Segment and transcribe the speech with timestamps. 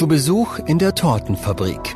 [0.00, 1.94] Zu Besuch in der Tortenfabrik.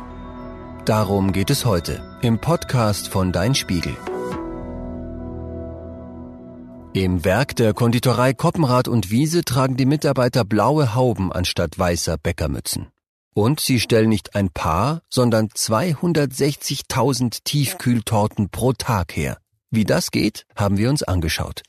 [0.85, 3.97] Darum geht es heute im Podcast von Dein Spiegel.
[6.93, 12.89] Im Werk der Konditorei Koppenrad und Wiese tragen die Mitarbeiter blaue Hauben anstatt weißer Bäckermützen.
[13.33, 19.39] Und sie stellen nicht ein paar, sondern 260.000 Tiefkühltorten pro Tag her.
[19.71, 21.63] Wie das geht, haben wir uns angeschaut.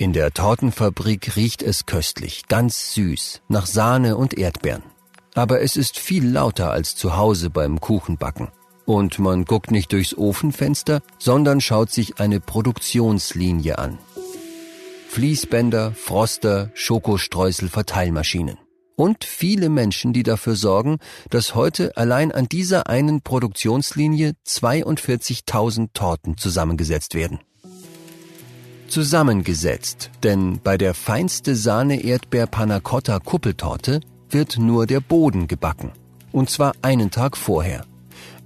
[0.00, 4.82] In der Tortenfabrik riecht es köstlich, ganz süß, nach Sahne und Erdbeeren.
[5.34, 8.48] Aber es ist viel lauter als zu Hause beim Kuchenbacken.
[8.86, 13.98] Und man guckt nicht durchs Ofenfenster, sondern schaut sich eine Produktionslinie an.
[15.10, 18.56] Fließbänder, Froster, Schokostreusel, Verteilmaschinen.
[18.96, 20.96] Und viele Menschen, die dafür sorgen,
[21.28, 27.40] dass heute allein an dieser einen Produktionslinie 42.000 Torten zusammengesetzt werden
[28.90, 35.92] zusammengesetzt, denn bei der feinste Sahne Erdbeer Panna Cotta Kuppeltorte wird nur der Boden gebacken.
[36.32, 37.86] Und zwar einen Tag vorher.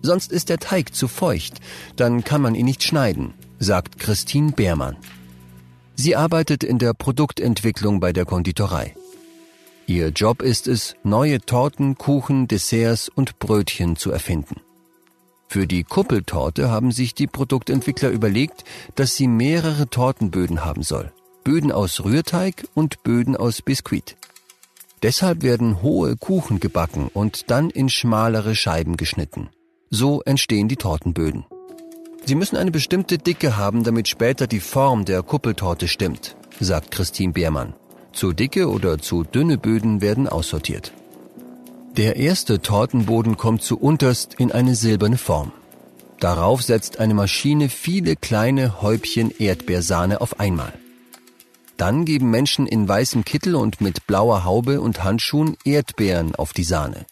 [0.03, 1.61] Sonst ist der Teig zu feucht,
[1.97, 4.97] dann kann man ihn nicht schneiden, sagt Christine Beermann.
[5.97, 8.95] Sie arbeitet in der Produktentwicklung bei der Konditorei.
[9.87, 14.64] Ihr Job ist es, neue Torten, Kuchen, Desserts und Brötchen zu erfinden.
[15.49, 18.65] Für die Kuppeltorte haben sich die Produktentwickler überlegt,
[18.95, 21.13] dass sie mehrere Tortenböden haben soll.
[21.45, 24.17] Böden aus Rührteig und Böden aus Biskuit.
[25.03, 29.51] Deshalb werden hohe Kuchen gebacken und dann in schmalere Scheiben geschnitten.
[29.91, 31.45] So entstehen die Tortenböden.
[32.25, 37.35] Sie müssen eine bestimmte Dicke haben, damit später die Form der Kuppeltorte stimmt, sagt Christine
[37.35, 37.75] Beermann.
[38.13, 40.93] Zu dicke oder zu dünne Böden werden aussortiert.
[41.97, 45.53] Der erste Tortenboden kommt zu unterst in eine silberne Form.
[46.19, 50.73] Darauf setzt eine Maschine viele kleine Häubchen Erdbeersahne auf einmal.
[51.77, 56.65] Dann geben Menschen in weißem Kittel und mit blauer Haube und Handschuhen Erdbeeren auf die
[56.65, 57.07] Sahne.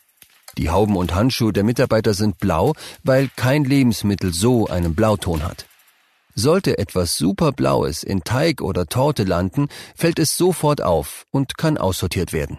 [0.58, 5.66] Die Hauben und Handschuhe der Mitarbeiter sind blau, weil kein Lebensmittel so einen Blauton hat.
[6.34, 12.32] Sollte etwas superblaues in Teig oder Torte landen, fällt es sofort auf und kann aussortiert
[12.32, 12.59] werden.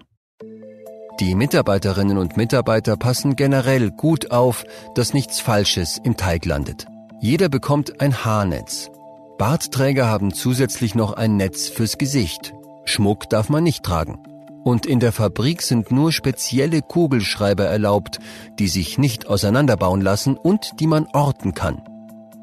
[1.20, 4.64] Die Mitarbeiterinnen und Mitarbeiter passen generell gut auf,
[4.96, 6.88] dass nichts Falsches im Teig landet.
[7.20, 8.90] Jeder bekommt ein Haarnetz.
[9.38, 12.54] Bartträger haben zusätzlich noch ein Netz fürs Gesicht.
[12.86, 14.24] Schmuck darf man nicht tragen.
[14.64, 18.20] Und in der Fabrik sind nur spezielle Kugelschreiber erlaubt,
[18.58, 21.84] die sich nicht auseinanderbauen lassen und die man orten kann.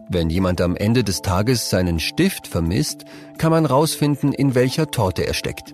[0.08, 3.04] Wenn jemand am Ende des Tages seinen Stift vermisst,
[3.38, 5.72] kann man rausfinden, in welcher Torte er steckt.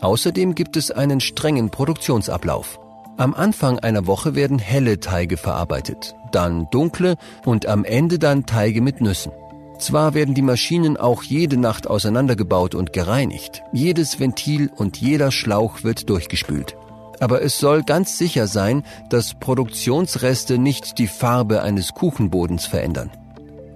[0.00, 2.78] Außerdem gibt es einen strengen Produktionsablauf.
[3.16, 8.80] Am Anfang einer Woche werden helle Teige verarbeitet, dann dunkle und am Ende dann Teige
[8.80, 9.32] mit Nüssen.
[9.78, 15.82] Zwar werden die Maschinen auch jede Nacht auseinandergebaut und gereinigt, jedes Ventil und jeder Schlauch
[15.84, 16.76] wird durchgespült.
[17.18, 23.10] Aber es soll ganz sicher sein, dass Produktionsreste nicht die Farbe eines Kuchenbodens verändern.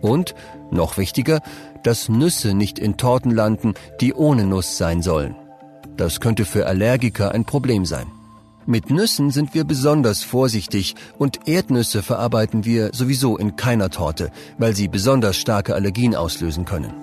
[0.00, 0.34] Und,
[0.70, 1.40] noch wichtiger,
[1.82, 5.36] dass Nüsse nicht in Torten landen, die ohne Nuss sein sollen.
[5.96, 8.06] Das könnte für Allergiker ein Problem sein.
[8.66, 14.74] Mit Nüssen sind wir besonders vorsichtig und Erdnüsse verarbeiten wir sowieso in keiner Torte, weil
[14.74, 16.94] sie besonders starke Allergien auslösen können.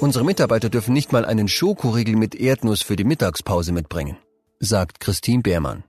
[0.00, 4.16] Unsere Mitarbeiter dürfen nicht mal einen Schokoriegel mit Erdnuss für die Mittagspause mitbringen,
[4.60, 5.84] sagt Christine Beermann.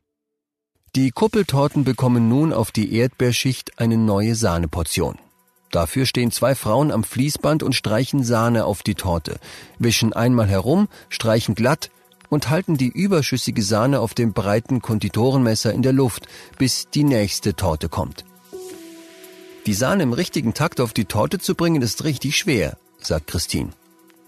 [0.96, 5.18] Die Kuppeltorten bekommen nun auf die Erdbeerschicht eine neue Sahneportion.
[5.74, 9.40] Dafür stehen zwei Frauen am Fließband und streichen Sahne auf die Torte,
[9.80, 11.90] wischen einmal herum, streichen glatt
[12.30, 16.28] und halten die überschüssige Sahne auf dem breiten Konditorenmesser in der Luft,
[16.60, 18.24] bis die nächste Torte kommt.
[19.66, 23.72] Die Sahne im richtigen Takt auf die Torte zu bringen, ist richtig schwer, sagt Christine.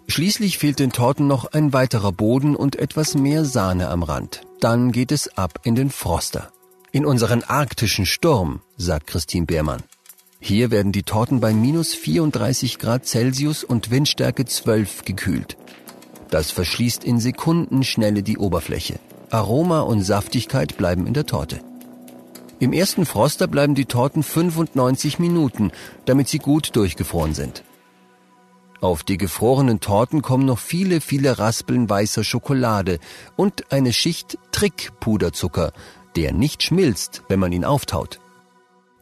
[0.07, 4.41] Schließlich fehlt den Torten noch ein weiterer Boden und etwas mehr Sahne am Rand.
[4.61, 6.51] Dann geht es ab in den Froster.
[6.91, 9.83] In unseren arktischen Sturm, sagt Christine Beermann.
[10.39, 15.57] Hier werden die Torten bei minus 34 Grad Celsius und Windstärke 12 gekühlt.
[16.29, 18.99] Das verschließt in Sekundenschnelle die Oberfläche.
[19.29, 21.59] Aroma und Saftigkeit bleiben in der Torte.
[22.59, 25.71] Im ersten Froster bleiben die Torten 95 Minuten,
[26.05, 27.63] damit sie gut durchgefroren sind.
[28.81, 32.99] Auf die gefrorenen Torten kommen noch viele, viele Raspeln weißer Schokolade
[33.35, 35.73] und eine Schicht Trickpuderzucker,
[36.15, 38.19] der nicht schmilzt, wenn man ihn auftaut.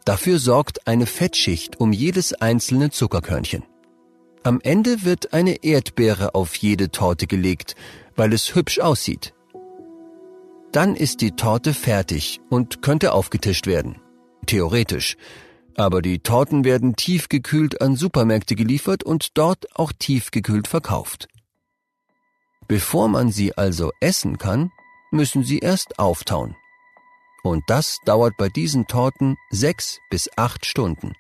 [0.06, 3.64] Dafür sorgt eine Fettschicht um jedes einzelne Zuckerkörnchen.
[4.44, 7.76] Am Ende wird eine Erdbeere auf jede Torte gelegt,
[8.16, 9.34] weil es hübsch aussieht.
[10.74, 14.02] Dann ist die Torte fertig und könnte aufgetischt werden.
[14.46, 15.16] Theoretisch.
[15.76, 21.28] Aber die Torten werden tiefgekühlt an Supermärkte geliefert und dort auch tiefgekühlt verkauft.
[22.68, 24.72] Bevor man sie also essen kann,
[25.12, 26.56] müssen sie erst auftauen.
[27.44, 31.14] Und das dauert bei diesen Torten sechs bis acht Stunden.